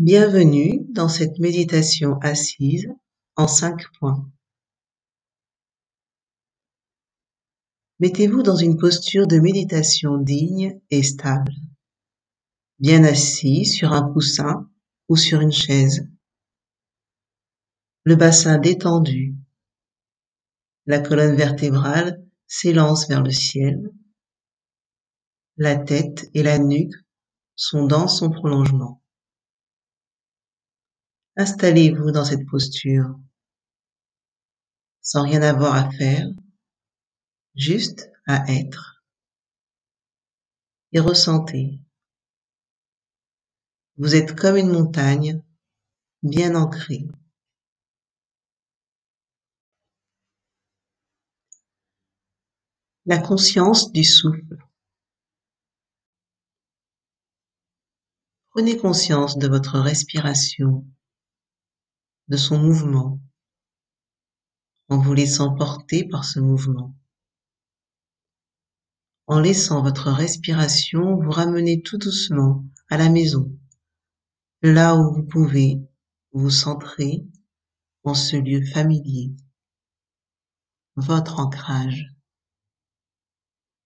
[0.00, 2.86] Bienvenue dans cette méditation assise
[3.34, 4.30] en cinq points.
[7.98, 11.52] Mettez-vous dans une posture de méditation digne et stable,
[12.78, 14.70] bien assis sur un coussin
[15.08, 16.08] ou sur une chaise.
[18.04, 19.34] Le bassin détendu,
[20.86, 23.90] la colonne vertébrale s'élance vers le ciel,
[25.56, 26.94] la tête et la nuque
[27.56, 29.02] sont dans son prolongement.
[31.40, 33.16] Installez-vous dans cette posture,
[35.00, 36.26] sans rien avoir à faire,
[37.54, 39.04] juste à être.
[40.90, 41.78] Et ressentez.
[43.98, 45.40] Vous êtes comme une montagne,
[46.24, 47.06] bien ancrée.
[53.06, 54.56] La conscience du souffle.
[58.50, 60.84] Prenez conscience de votre respiration
[62.28, 63.20] de son mouvement,
[64.88, 66.94] en vous laissant porter par ce mouvement.
[69.26, 73.50] En laissant votre respiration vous ramener tout doucement à la maison,
[74.62, 75.80] là où vous pouvez
[76.32, 77.26] vous centrer
[78.04, 79.34] en ce lieu familier,
[80.96, 82.14] votre ancrage,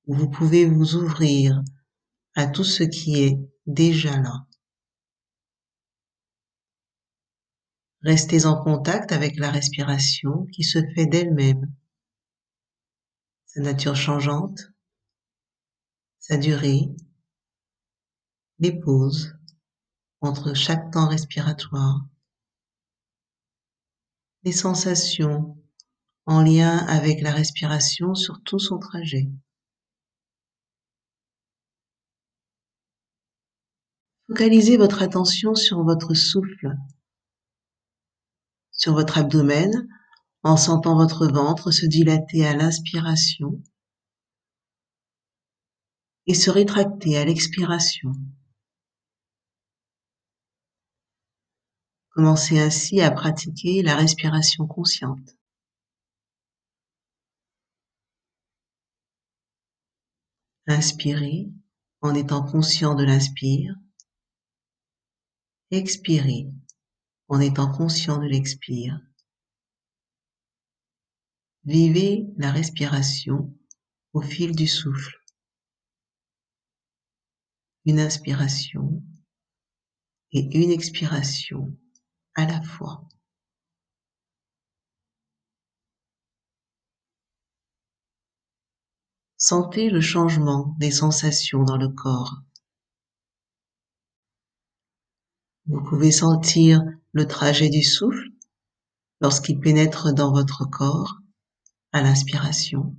[0.06, 1.62] où vous pouvez vous ouvrir
[2.34, 4.46] à tout ce qui est déjà là.
[8.04, 11.72] Restez en contact avec la respiration qui se fait d'elle-même,
[13.46, 14.72] sa nature changeante,
[16.18, 16.88] sa durée,
[18.58, 19.36] les pauses
[20.20, 22.00] entre chaque temps respiratoire,
[24.42, 25.56] les sensations
[26.26, 29.28] en lien avec la respiration sur tout son trajet.
[34.26, 36.74] Focalisez votre attention sur votre souffle
[38.82, 39.88] sur votre abdomen
[40.42, 43.62] en sentant votre ventre se dilater à l'inspiration
[46.26, 48.10] et se rétracter à l'expiration.
[52.10, 55.36] Commencez ainsi à pratiquer la respiration consciente.
[60.66, 61.52] Inspirez
[62.00, 63.76] en étant conscient de l'inspire.
[65.70, 66.48] Expirez
[67.32, 69.00] en étant conscient de l'expire.
[71.64, 73.56] Vivez la respiration
[74.12, 75.16] au fil du souffle.
[77.86, 79.02] Une inspiration
[80.32, 81.74] et une expiration
[82.34, 83.08] à la fois.
[89.38, 92.42] Sentez le changement des sensations dans le corps.
[95.64, 98.28] Vous pouvez sentir le trajet du souffle
[99.20, 101.18] lorsqu'il pénètre dans votre corps
[101.92, 102.96] à l'inspiration.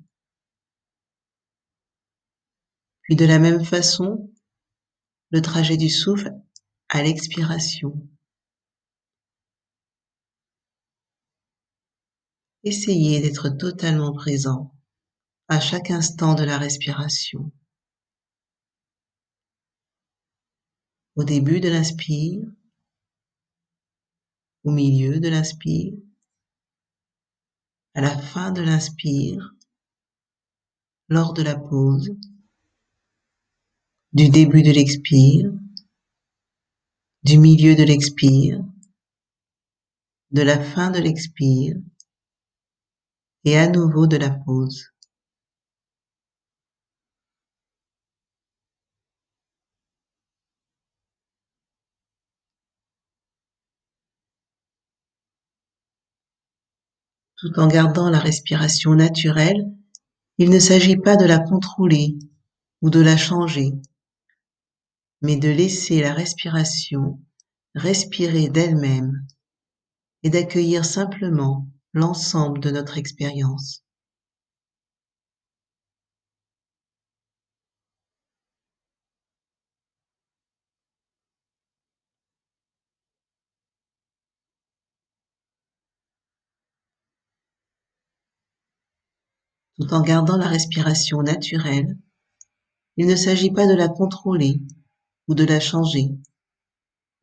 [3.02, 4.31] Puis de la même façon,
[5.31, 6.31] le trajet du souffle
[6.90, 8.07] à l'expiration.
[12.63, 14.73] Essayez d'être totalement présent
[15.50, 17.52] à chaque instant de la respiration.
[21.16, 22.41] Au début de l'inspire,
[24.63, 25.94] au milieu de l'inspire,
[27.96, 29.53] à la fin de l'inspire,
[31.09, 32.16] lors de la pause,
[34.13, 35.52] du début de l'expire,
[37.23, 38.63] du milieu de l'expire,
[40.31, 41.75] de la fin de l'expire
[43.46, 44.93] et à nouveau de la pause.
[57.44, 59.70] Tout en gardant la respiration naturelle,
[60.38, 62.18] il ne s'agit pas de la contrôler
[62.81, 63.74] ou de la changer,
[65.22, 67.20] mais de laisser la respiration
[67.76, 69.28] respirer d'elle-même
[70.23, 73.83] et d'accueillir simplement l'ensemble de notre expérience.
[89.75, 91.97] tout en gardant la respiration naturelle,
[92.97, 94.61] il ne s'agit pas de la contrôler
[95.28, 96.09] ou de la changer,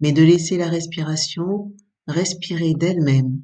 [0.00, 1.72] mais de laisser la respiration
[2.06, 3.42] respirer d'elle-même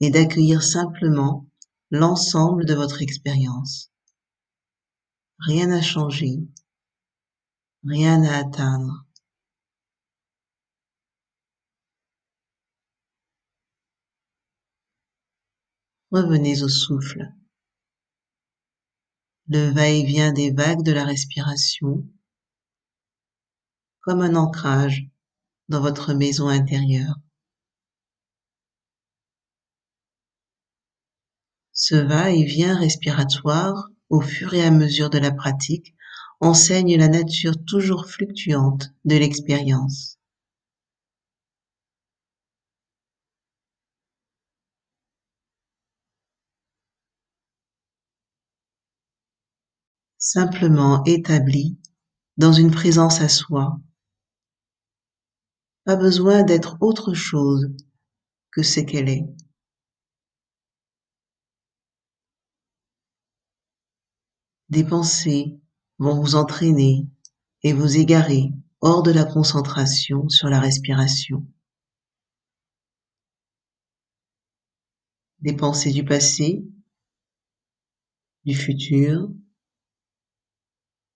[0.00, 1.46] et d'accueillir simplement
[1.90, 3.90] l'ensemble de votre expérience.
[5.38, 6.40] Rien à changer,
[7.84, 9.06] rien à atteindre.
[16.10, 17.32] Revenez au souffle.
[19.52, 22.06] Le va-et-vient des vagues de la respiration
[24.00, 25.08] comme un ancrage
[25.68, 27.16] dans votre maison intérieure.
[31.72, 35.96] Ce va-et-vient respiratoire, au fur et à mesure de la pratique,
[36.38, 40.19] enseigne la nature toujours fluctuante de l'expérience.
[50.32, 51.76] Simplement établi
[52.36, 53.80] dans une présence à soi,
[55.82, 57.66] pas besoin d'être autre chose
[58.52, 59.26] que ce qu'elle est.
[64.68, 65.58] Des pensées
[65.98, 67.08] vont vous entraîner
[67.64, 68.52] et vous égarer
[68.82, 71.44] hors de la concentration sur la respiration.
[75.40, 76.64] Des pensées du passé,
[78.44, 79.28] du futur,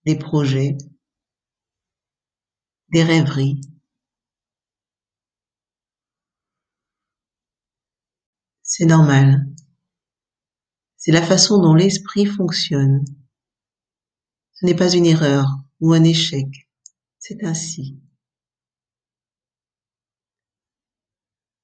[0.05, 0.77] des projets,
[2.91, 3.61] des rêveries,
[8.77, 9.47] C'est normal.
[10.97, 13.05] C'est la façon dont l'esprit fonctionne.
[14.55, 15.47] Ce n'est pas une erreur
[15.79, 16.49] ou un échec.
[17.19, 18.01] C'est ainsi.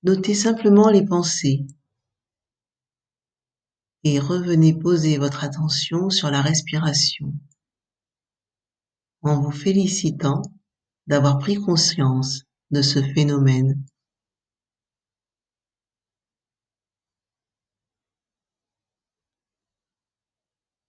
[0.05, 1.67] Notez simplement les pensées
[4.05, 7.33] et revenez poser votre attention sur la respiration
[9.23, 10.43] en vous félicitant
[11.07, 13.85] d'avoir pris conscience de ce phénomène.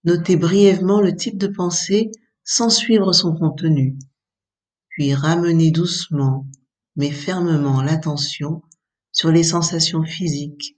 [0.04, 2.10] Notez brièvement le type de pensée
[2.44, 3.96] sans suivre son contenu,
[4.88, 6.46] puis ramenez doucement
[6.96, 8.62] mais fermement l'attention
[9.12, 10.76] sur les sensations physiques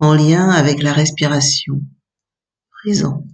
[0.00, 1.82] en lien avec la respiration
[2.70, 3.24] présent.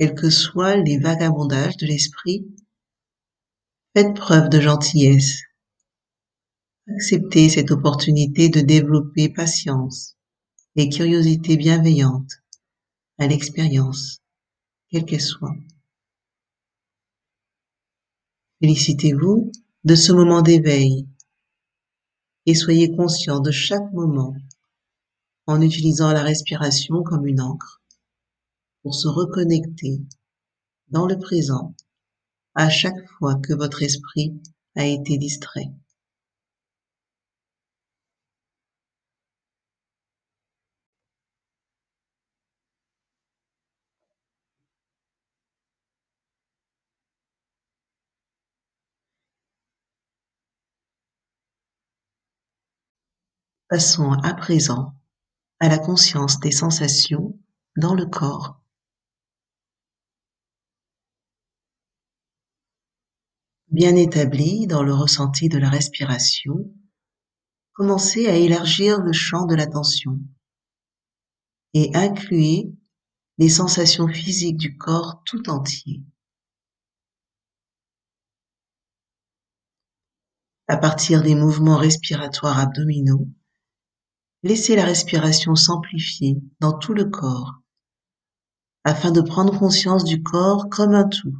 [0.00, 2.46] Quels que soient les vagabondages de l'esprit,
[3.94, 5.42] faites preuve de gentillesse
[6.88, 10.16] Acceptez cette opportunité de développer patience
[10.74, 12.30] et curiosité bienveillante
[13.18, 14.22] à l'expérience,
[14.88, 15.54] quelle qu'elle soit.
[18.62, 19.52] Félicitez-vous
[19.84, 21.06] de ce moment d'éveil
[22.46, 24.34] et soyez conscient de chaque moment
[25.46, 27.79] en utilisant la respiration comme une encre
[28.82, 30.00] pour se reconnecter
[30.88, 31.74] dans le présent
[32.54, 34.40] à chaque fois que votre esprit
[34.76, 35.70] a été distrait.
[53.70, 54.94] Passons à présent
[55.60, 57.38] à la conscience des sensations
[57.76, 58.60] dans le corps.
[63.70, 66.72] Bien établi dans le ressenti de la respiration,
[67.72, 70.18] commencez à élargir le champ de l'attention
[71.74, 72.72] et incluez
[73.38, 76.02] les sensations physiques du corps tout entier.
[80.66, 83.28] À partir des mouvements respiratoires abdominaux,
[84.42, 87.60] Laissez la respiration s'amplifier dans tout le corps
[88.84, 91.36] afin de prendre conscience du corps comme un tout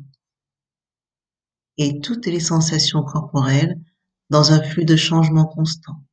[1.79, 3.81] et toutes les sensations corporelles
[4.29, 6.05] dans un flux de changement constant.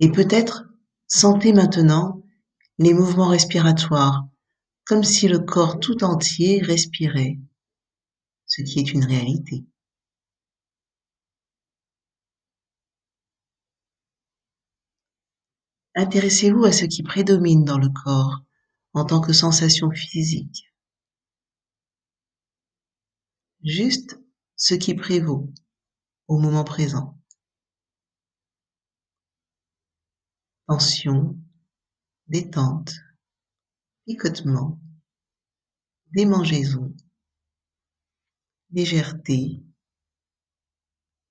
[0.00, 0.64] Et peut-être
[1.06, 2.22] sentez maintenant
[2.78, 4.26] les mouvements respiratoires
[4.84, 7.38] comme si le corps tout entier respirait,
[8.46, 9.64] ce qui est une réalité.
[15.94, 18.40] Intéressez-vous à ce qui prédomine dans le corps
[18.94, 20.71] en tant que sensation physique.
[23.64, 24.18] Juste
[24.56, 25.52] ce qui prévaut
[26.26, 27.16] au moment présent.
[30.66, 31.38] Tension,
[32.26, 32.94] détente,
[34.04, 34.80] picotement,
[36.12, 36.92] démangeaison,
[38.70, 39.62] légèreté,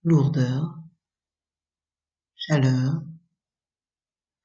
[0.04, 0.80] lourdeur,
[2.36, 3.04] chaleur,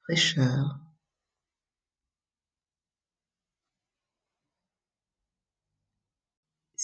[0.03, 0.86] fraîcheur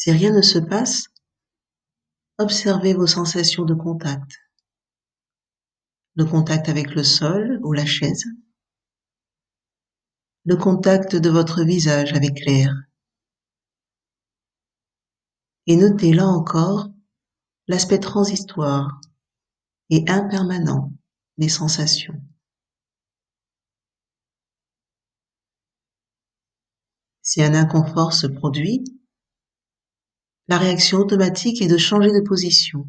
[0.04, 1.06] Si rien ne se passe,
[2.38, 4.34] observez vos sensations de contact.
[6.16, 8.26] Le contact avec le sol ou la chaise.
[10.44, 12.74] Le contact de votre visage avec l'air.
[15.68, 16.90] Et notez là encore
[17.70, 19.00] l'aspect transitoire
[19.90, 20.92] et impermanent
[21.38, 22.22] des sensations.
[27.22, 28.84] Si un inconfort se produit,
[30.48, 32.86] la réaction automatique est de changer de position.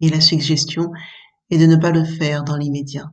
[0.00, 0.90] Et la suggestion
[1.50, 3.12] est de ne pas le faire dans l'immédiat.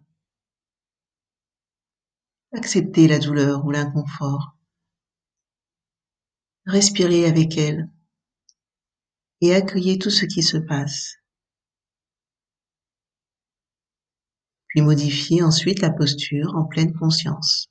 [2.51, 4.55] Acceptez la douleur ou l'inconfort.
[6.65, 7.89] Respirez avec elle
[9.41, 11.15] et accueillez tout ce qui se passe.
[14.67, 17.69] Puis modifiez ensuite la posture en pleine conscience.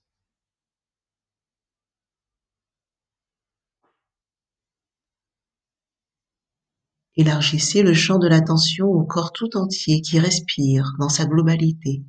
[7.19, 12.05] Élargissez le champ de l'attention au corps tout entier qui respire dans sa globalité.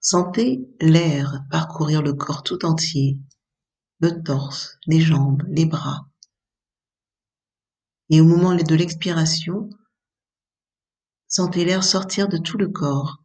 [0.00, 3.16] Sentez l'air parcourir le corps tout entier,
[4.00, 6.08] le torse, les jambes, les bras.
[8.10, 9.70] Et au moment de l'expiration,
[11.28, 13.22] sentez l'air sortir de tout le corps.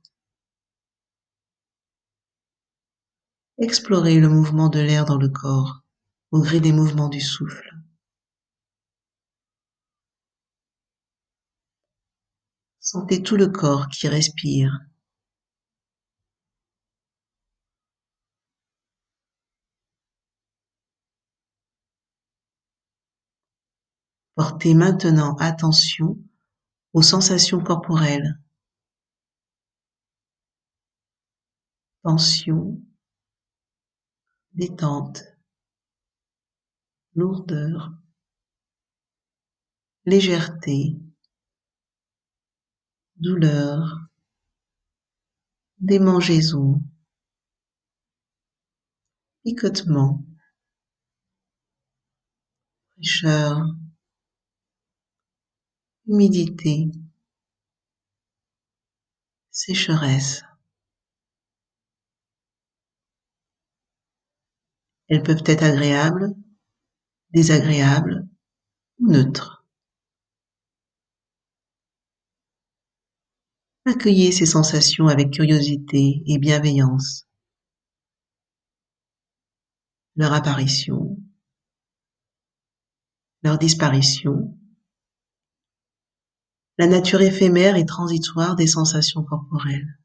[3.58, 5.82] Explorez le mouvement de l'air dans le corps
[6.32, 7.76] au gré des mouvements du souffle.
[12.80, 14.72] Sentez tout le corps qui respire.
[24.36, 26.18] Portez maintenant attention
[26.94, 28.40] aux sensations corporelles.
[32.04, 32.82] Tension,
[34.54, 35.24] détente,
[37.16, 37.92] lourdeur,
[40.06, 40.96] légèreté,
[43.18, 44.10] douleur,
[45.80, 46.82] démangeaison,
[49.44, 50.26] picotement,
[52.92, 53.76] fraîcheur,
[56.08, 56.92] humidité,
[59.52, 60.44] sécheresse.
[65.08, 66.36] Elles peuvent être agréables
[67.32, 68.28] désagréable
[69.00, 69.66] ou neutre.
[73.86, 77.28] Accueillez ces sensations avec curiosité et bienveillance.
[80.16, 81.18] Leur apparition,
[83.42, 84.58] leur disparition,
[86.78, 90.00] la nature éphémère et transitoire des sensations corporelles.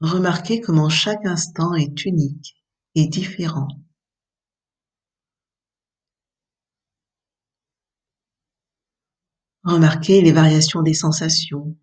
[0.00, 2.62] Remarquez comment chaque instant est unique
[2.94, 3.68] et différent.
[9.64, 11.74] Remarquez les variations des sensations,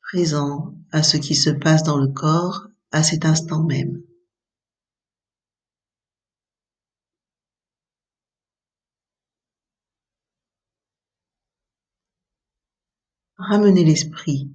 [0.00, 4.02] présents à ce qui se passe dans le corps à cet instant même.
[13.36, 14.50] Ramenez l'esprit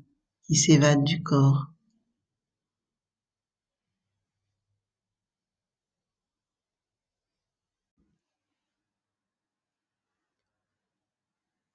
[0.48, 1.75] qui s'évade du corps.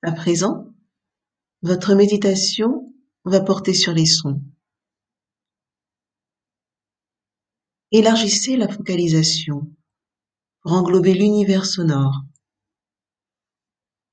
[0.02, 0.74] À présent,
[1.60, 4.42] votre méditation va porter sur les sons.
[7.92, 9.70] Élargissez la focalisation
[10.62, 12.22] pour englober l'univers sonore.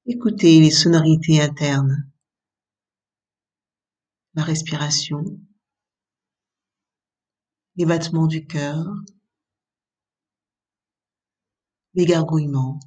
[0.06, 2.12] Écoutez les sonorités internes,
[4.34, 5.24] la respiration,
[7.78, 8.86] les battements du cœur,
[11.94, 12.80] les gargouillements.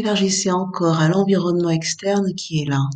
[0.00, 2.88] Élargissez encore à l'environnement externe qui est là.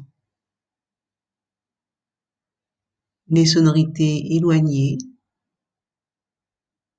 [3.27, 4.99] Les sonorités éloignées,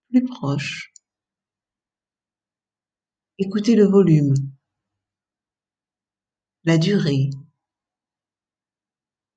[0.09, 0.91] plus proches.
[3.37, 4.33] Écoutez le volume,
[6.65, 7.29] la durée,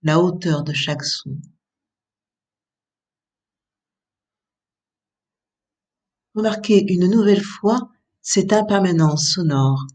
[0.02, 1.38] la hauteur de chaque son.
[6.34, 7.88] Remarquez une nouvelle fois
[8.20, 9.86] cette impermanence sonore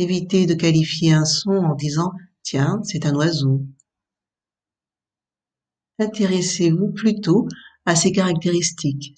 [0.00, 3.66] Évitez de qualifier un son en disant Tiens, c'est un oiseau.
[5.98, 7.46] Intéressez-vous plutôt
[7.84, 9.14] à ses caractéristiques.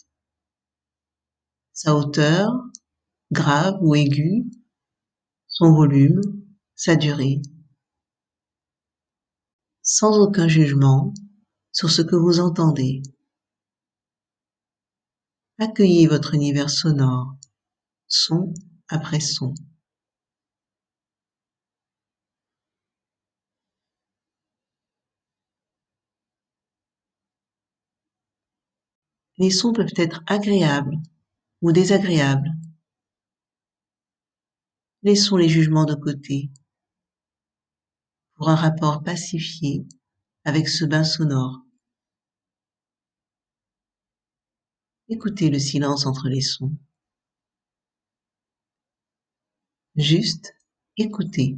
[1.73, 2.51] Sa hauteur,
[3.31, 4.51] grave ou aiguë,
[5.47, 6.21] son volume,
[6.75, 7.41] sa durée.
[9.83, 11.15] Sans aucun jugement
[11.71, 13.03] sur ce que vous entendez.
[15.61, 17.37] Accueillez votre univers sonore,
[18.09, 18.53] son
[18.89, 19.55] après son.
[29.43, 31.03] Les sons peuvent être agréables
[31.63, 32.53] ou désagréables.
[35.03, 36.49] Laissons les jugements de côté
[38.35, 39.85] pour un rapport pacifié
[40.45, 41.59] avec ce bain sonore.
[45.09, 46.77] Écoutez le silence entre les sons.
[49.97, 50.55] Juste
[50.97, 51.57] écoutez.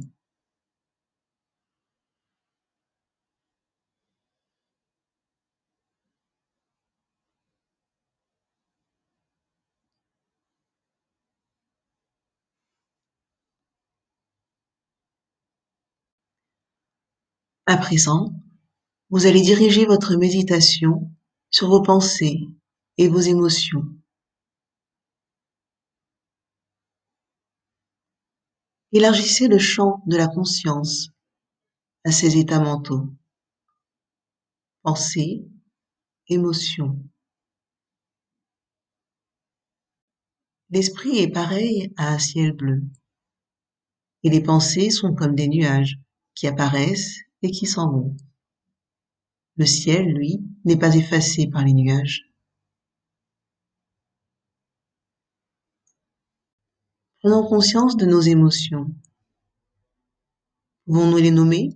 [17.67, 18.31] À présent,
[19.09, 21.11] vous allez diriger votre méditation
[21.49, 22.41] sur vos pensées
[22.99, 23.83] et vos émotions.
[28.91, 31.09] Élargissez le champ de la conscience
[32.03, 33.09] à ces états mentaux.
[34.83, 35.43] Pensées,
[36.27, 37.03] émotions.
[40.69, 42.83] L'esprit est pareil à un ciel bleu.
[44.21, 45.97] Et les pensées sont comme des nuages
[46.35, 48.15] qui apparaissent qui s'en vont.
[49.57, 52.29] Le ciel, lui, n'est pas effacé par les nuages.
[57.19, 58.93] Prenons conscience de nos émotions.
[60.85, 61.69] Pouvons-nous les nommer,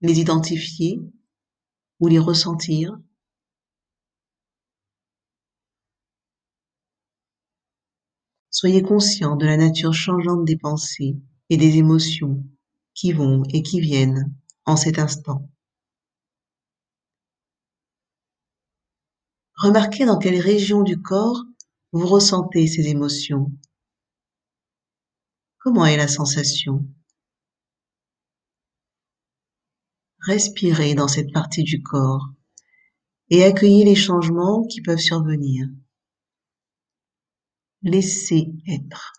[0.00, 1.00] les identifier
[2.00, 2.98] ou les ressentir?
[8.50, 11.16] Soyez conscient de la nature changeante des pensées
[11.48, 12.44] et des émotions
[12.98, 15.48] qui vont et qui viennent en cet instant.
[19.54, 21.44] Remarquez dans quelle région du corps
[21.92, 23.52] vous ressentez ces émotions.
[25.58, 26.88] Comment est la sensation?
[30.18, 32.26] Respirez dans cette partie du corps
[33.30, 35.68] et accueillez les changements qui peuvent survenir.
[37.82, 39.17] Laissez être.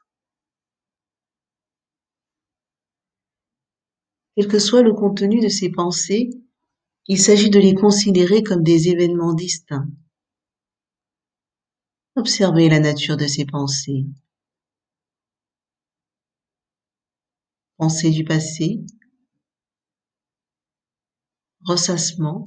[4.40, 6.30] Quel que soit le contenu de ces pensées,
[7.08, 9.90] il s'agit de les considérer comme des événements distincts.
[12.16, 14.06] Observez la nature de ces pensées.
[17.76, 18.80] Pensées du passé,
[21.66, 22.46] ressassement,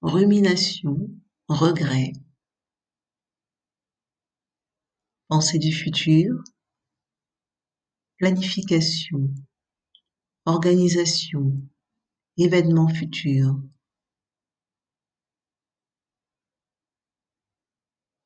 [0.00, 0.96] rumination,
[1.46, 2.14] regret.
[5.28, 6.42] Pensée du futur,
[8.16, 9.28] planification,
[10.46, 11.52] organisation,
[12.36, 13.58] événements futurs.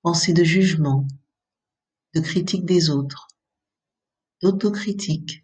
[0.02, 1.06] Pensée de jugement,
[2.14, 3.28] de critique des autres,
[4.42, 5.42] d'autocritique.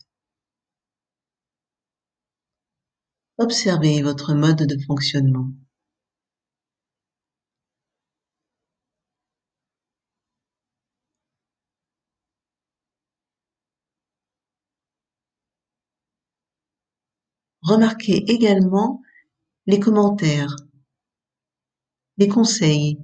[3.39, 5.51] Observez votre mode de fonctionnement.
[17.65, 19.01] Remarquez également
[19.65, 20.55] les commentaires,
[22.19, 23.01] les conseils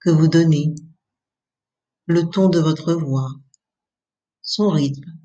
[0.00, 0.74] que vous donnez,
[2.04, 3.30] le ton de votre voix,
[4.42, 5.18] son rythme,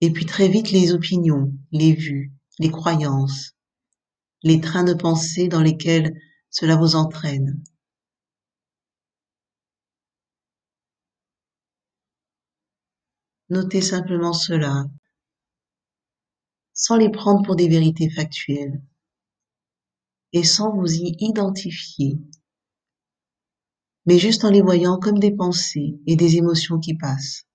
[0.00, 3.56] et puis très vite les opinions, les vues, les croyances,
[4.44, 6.14] les trains de pensée dans lesquels
[6.48, 7.60] cela vous entraîne.
[13.48, 14.84] Notez simplement cela
[16.76, 18.80] sans les prendre pour des vérités factuelles
[20.32, 22.20] et sans vous y identifier,
[24.06, 27.46] mais juste en les voyant comme des pensées et des émotions qui passent.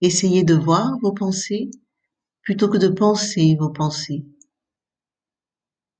[0.00, 1.70] Essayez de voir vos pensées
[2.42, 4.26] plutôt que de penser vos pensées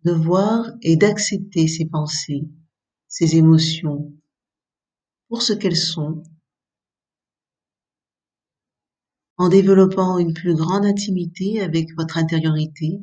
[0.05, 2.49] de voir et d'accepter ces pensées,
[3.09, 4.13] ces émotions
[5.29, 6.23] pour ce qu'elles sont,
[9.37, 13.01] en développant une plus grande intimité avec votre intériorité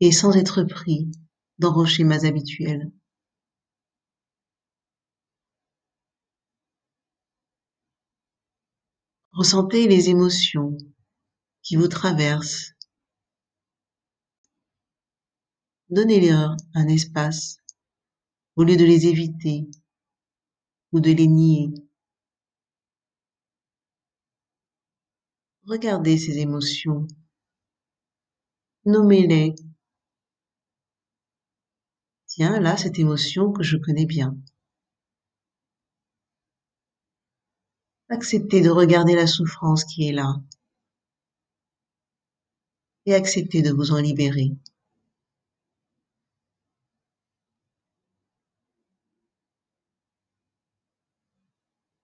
[0.00, 1.10] et sans être pris
[1.58, 2.90] dans vos schémas habituels.
[9.32, 10.76] Ressentez les émotions
[11.62, 12.71] qui vous traversent
[15.92, 17.58] Donnez-leur un espace
[18.56, 19.68] au lieu de les éviter
[20.90, 21.68] ou de les nier.
[25.66, 27.06] Regardez ces émotions.
[28.86, 29.54] Nommez-les.
[32.24, 34.34] Tiens, là, cette émotion que je connais bien.
[38.08, 40.36] Acceptez de regarder la souffrance qui est là
[43.04, 44.56] et acceptez de vous en libérer.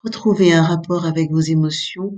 [0.05, 2.15] Retrouvez un rapport avec vos émotions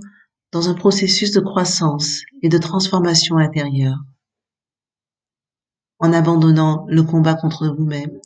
[0.51, 3.99] dans un processus de croissance et de transformation intérieure,
[5.99, 8.19] en abandonnant le combat contre vous-même,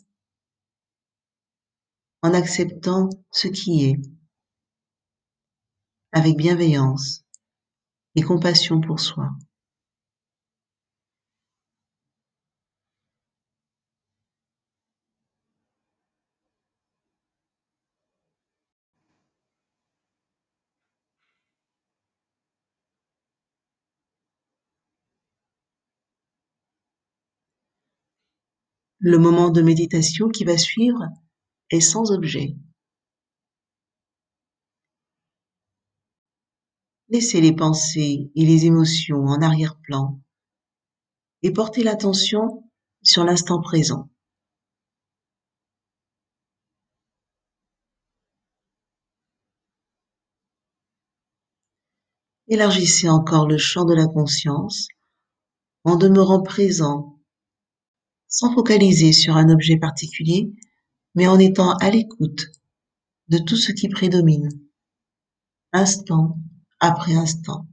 [2.22, 4.00] en acceptant ce qui est,
[6.10, 7.22] avec bienveillance
[8.16, 9.30] et compassion pour soi.
[29.04, 31.08] Le moment de méditation qui va suivre
[31.70, 32.54] est sans objet.
[37.08, 40.20] Laissez les pensées et les émotions en arrière-plan
[41.42, 42.70] et portez l'attention
[43.02, 44.08] sur l'instant présent.
[52.46, 54.86] Élargissez encore le champ de la conscience
[55.82, 57.18] en demeurant présent
[58.32, 60.50] sans focaliser sur un objet particulier,
[61.14, 62.46] mais en étant à l'écoute
[63.28, 64.48] de tout ce qui prédomine,
[65.72, 66.38] instant
[66.80, 67.68] après instant.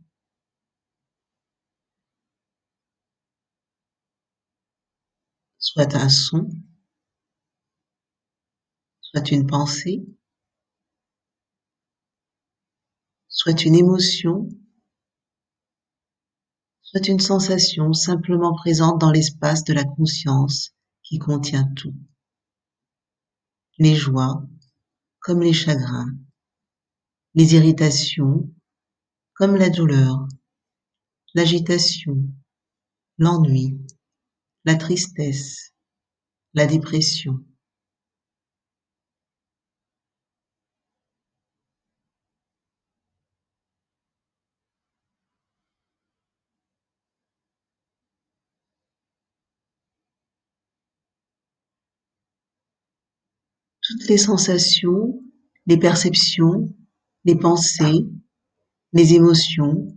[5.58, 6.50] Soit un son,
[9.02, 10.06] soit une pensée,
[13.30, 14.50] soit une émotion,
[16.89, 20.71] soit une sensation simplement présente dans l'espace de la conscience
[21.04, 21.93] qui contient tout.
[23.78, 24.43] Les joies
[25.19, 26.15] comme les chagrins,
[27.36, 28.52] les irritations
[29.34, 30.28] comme la douleur,
[31.36, 32.23] l'agitation,
[33.19, 33.78] l'ennui,
[34.65, 35.73] la tristesse,
[36.56, 37.45] la dépression.
[53.89, 55.19] Toutes les sensations,
[55.65, 56.75] les perceptions,
[57.25, 58.06] les pensées,
[58.93, 59.88] les émotions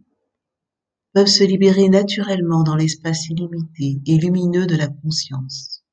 [1.13, 5.85] peuvent se libérer naturellement dans l'espace illimité et lumineux de la conscience,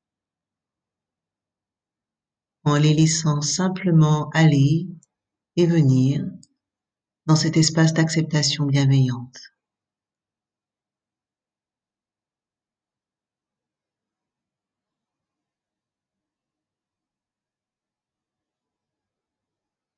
[2.64, 4.88] en les laissant simplement aller
[5.56, 6.24] et venir
[7.26, 9.49] dans cet espace d'acceptation bienveillante.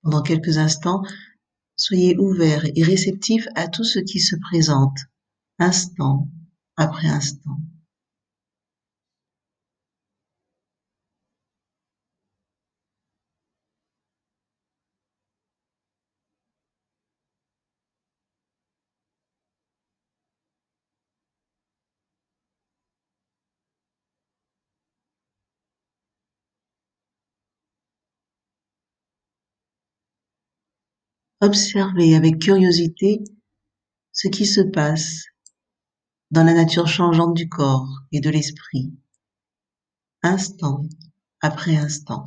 [0.03, 1.03] Pendant quelques instants,
[1.77, 4.97] soyez ouverts et réceptifs à tout ce qui se présente,
[5.59, 6.29] instant
[6.77, 7.59] après instant.
[31.43, 33.25] Observez avec curiosité
[34.13, 35.25] ce qui se passe
[36.31, 38.93] dans la nature changeante du corps et de l'esprit,
[40.23, 40.85] instant
[41.41, 42.23] après instant.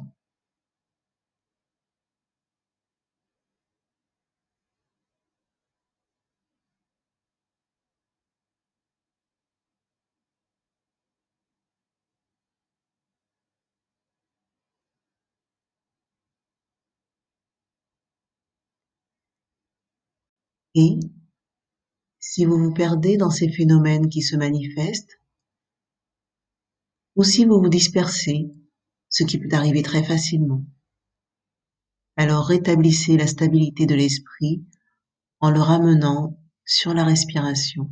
[20.75, 20.99] Et,
[22.19, 25.19] si vous vous perdez dans ces phénomènes qui se manifestent,
[27.15, 28.53] ou si vous vous dispersez,
[29.09, 30.65] ce qui peut arriver très facilement,
[32.17, 34.65] alors rétablissez la stabilité de l'esprit
[35.39, 37.89] en le ramenant sur la respiration.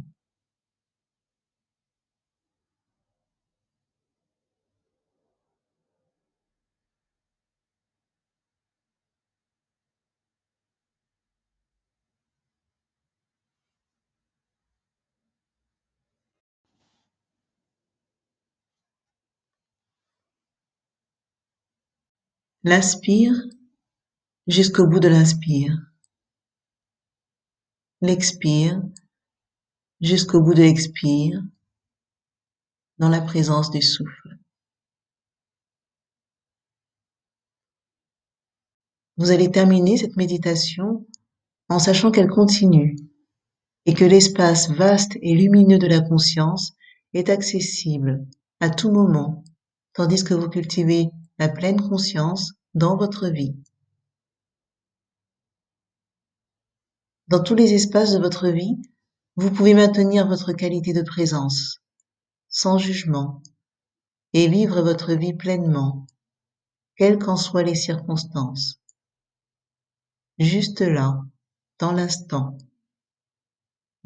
[22.66, 23.34] L'inspire
[24.48, 25.78] jusqu'au bout de l'inspire.
[28.00, 28.82] L'expire
[30.00, 31.44] jusqu'au bout de l'expire
[33.00, 34.38] dans la présence du souffle.
[39.18, 41.06] Vous allez terminer cette méditation
[41.68, 42.96] en sachant qu'elle continue
[43.86, 46.78] et que l'espace vaste et lumineux de la conscience
[47.12, 48.26] est accessible
[48.62, 49.44] à tout moment,
[49.92, 51.10] tandis que vous cultivez
[51.44, 53.54] la pleine conscience dans votre vie.
[57.28, 58.82] Dans tous les espaces de votre vie,
[59.36, 61.82] vous pouvez maintenir votre qualité de présence,
[62.48, 63.42] sans jugement,
[64.32, 66.08] et vivre votre vie pleinement,
[66.96, 68.80] quelles qu'en soient les circonstances.
[70.40, 71.26] Juste là,
[71.78, 72.58] dans l'instant,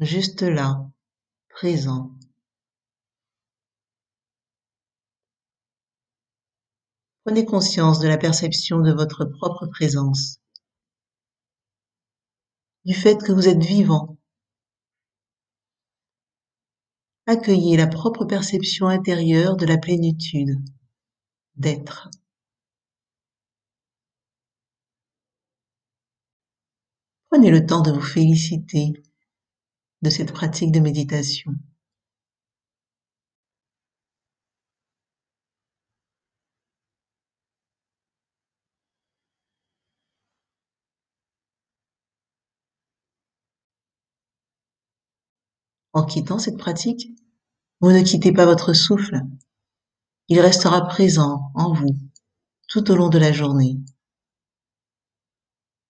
[0.00, 0.90] juste là,
[1.50, 2.17] présent.
[7.28, 10.40] Prenez conscience de la perception de votre propre présence,
[12.86, 14.16] du fait que vous êtes vivant.
[17.26, 20.56] Accueillez la propre perception intérieure de la plénitude,
[21.56, 22.08] d'être.
[27.28, 29.02] Prenez le temps de vous féliciter
[30.00, 31.52] de cette pratique de méditation.
[45.98, 47.10] En quittant cette pratique,
[47.80, 49.20] vous ne quittez pas votre souffle.
[50.28, 51.98] Il restera présent en vous
[52.68, 53.80] tout au long de la journée.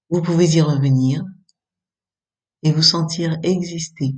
[0.08, 1.26] Vous pouvez y revenir
[2.62, 4.14] et vous sentir exister